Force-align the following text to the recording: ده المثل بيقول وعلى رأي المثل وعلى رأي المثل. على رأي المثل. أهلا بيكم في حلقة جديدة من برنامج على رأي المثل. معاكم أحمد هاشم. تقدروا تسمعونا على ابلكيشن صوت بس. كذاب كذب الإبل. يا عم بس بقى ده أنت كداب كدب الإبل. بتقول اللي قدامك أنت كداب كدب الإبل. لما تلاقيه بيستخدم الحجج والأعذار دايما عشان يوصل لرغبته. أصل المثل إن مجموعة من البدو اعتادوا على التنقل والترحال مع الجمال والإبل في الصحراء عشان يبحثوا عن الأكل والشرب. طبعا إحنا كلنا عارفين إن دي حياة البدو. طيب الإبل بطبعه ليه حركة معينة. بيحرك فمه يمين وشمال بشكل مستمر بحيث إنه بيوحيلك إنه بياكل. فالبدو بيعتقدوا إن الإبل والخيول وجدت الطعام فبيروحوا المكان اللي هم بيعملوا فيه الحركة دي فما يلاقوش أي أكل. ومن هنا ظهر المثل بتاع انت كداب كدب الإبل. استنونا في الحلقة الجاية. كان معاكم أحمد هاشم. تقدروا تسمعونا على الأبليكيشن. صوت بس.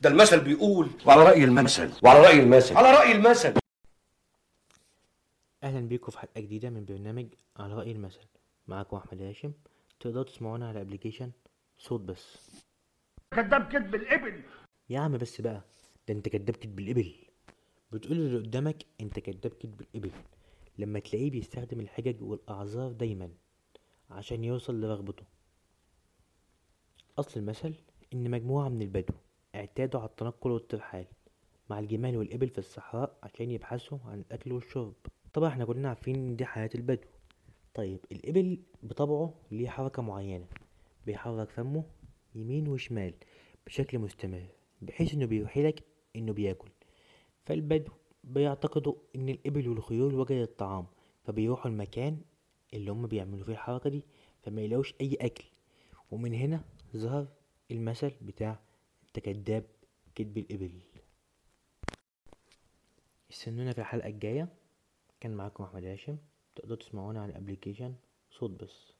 ده 0.00 0.08
المثل 0.10 0.40
بيقول 0.44 0.90
وعلى 1.06 1.22
رأي 1.22 1.44
المثل 1.44 1.92
وعلى 2.02 2.20
رأي 2.20 2.40
المثل. 2.40 2.76
على 2.76 2.90
رأي 2.90 3.12
المثل. 3.12 3.54
أهلا 5.62 5.80
بيكم 5.88 6.12
في 6.12 6.18
حلقة 6.18 6.40
جديدة 6.40 6.70
من 6.70 6.84
برنامج 6.84 7.26
على 7.56 7.74
رأي 7.74 7.92
المثل. 7.92 8.20
معاكم 8.68 8.96
أحمد 8.96 9.22
هاشم. 9.22 9.52
تقدروا 10.00 10.24
تسمعونا 10.24 10.68
على 10.68 10.80
ابلكيشن 10.80 11.30
صوت 11.78 12.00
بس. 12.00 12.50
كذاب 13.30 13.68
كذب 13.72 13.94
الإبل. 13.94 14.42
يا 14.90 15.00
عم 15.00 15.18
بس 15.18 15.40
بقى 15.40 15.64
ده 16.08 16.14
أنت 16.14 16.28
كداب 16.28 16.56
كدب 16.56 16.78
الإبل. 16.78 17.14
بتقول 17.92 18.16
اللي 18.16 18.38
قدامك 18.38 18.76
أنت 19.00 19.18
كداب 19.18 19.52
كدب 19.52 19.80
الإبل. 19.80 20.10
لما 20.78 20.98
تلاقيه 20.98 21.30
بيستخدم 21.30 21.80
الحجج 21.80 22.22
والأعذار 22.22 22.92
دايما 22.92 23.30
عشان 24.10 24.44
يوصل 24.44 24.80
لرغبته. 24.80 25.24
أصل 27.18 27.40
المثل 27.40 27.74
إن 28.12 28.30
مجموعة 28.30 28.68
من 28.68 28.82
البدو 28.82 29.14
اعتادوا 29.58 30.00
على 30.00 30.08
التنقل 30.08 30.50
والترحال 30.50 31.06
مع 31.70 31.78
الجمال 31.78 32.16
والإبل 32.16 32.48
في 32.48 32.58
الصحراء 32.58 33.18
عشان 33.22 33.50
يبحثوا 33.50 33.98
عن 34.04 34.18
الأكل 34.20 34.52
والشرب. 34.52 34.94
طبعا 35.32 35.48
إحنا 35.48 35.64
كلنا 35.64 35.88
عارفين 35.88 36.14
إن 36.16 36.36
دي 36.36 36.44
حياة 36.46 36.70
البدو. 36.74 37.08
طيب 37.74 37.98
الإبل 38.12 38.58
بطبعه 38.82 39.34
ليه 39.50 39.68
حركة 39.68 40.02
معينة. 40.02 40.46
بيحرك 41.06 41.50
فمه 41.50 41.84
يمين 42.34 42.68
وشمال 42.68 43.14
بشكل 43.66 43.98
مستمر 43.98 44.46
بحيث 44.82 45.14
إنه 45.14 45.26
بيوحيلك 45.26 45.82
إنه 46.16 46.32
بياكل. 46.32 46.68
فالبدو 47.44 47.92
بيعتقدوا 48.24 48.94
إن 49.16 49.28
الإبل 49.28 49.68
والخيول 49.68 50.14
وجدت 50.14 50.48
الطعام 50.48 50.86
فبيروحوا 51.24 51.70
المكان 51.70 52.18
اللي 52.74 52.90
هم 52.92 53.06
بيعملوا 53.06 53.44
فيه 53.44 53.52
الحركة 53.52 53.90
دي 53.90 54.04
فما 54.42 54.62
يلاقوش 54.62 54.94
أي 55.00 55.14
أكل. 55.20 55.44
ومن 56.10 56.34
هنا 56.34 56.64
ظهر 56.96 57.26
المثل 57.70 58.12
بتاع 58.22 58.60
انت 59.18 59.26
كداب 59.26 59.64
كدب 60.14 60.38
الإبل. 60.38 60.80
استنونا 63.30 63.72
في 63.72 63.80
الحلقة 63.80 64.08
الجاية. 64.08 64.48
كان 65.20 65.34
معاكم 65.34 65.64
أحمد 65.64 65.84
هاشم. 65.84 66.16
تقدروا 66.54 66.76
تسمعونا 66.76 67.22
على 67.22 67.30
الأبليكيشن. 67.30 67.94
صوت 68.30 68.50
بس. 68.50 68.97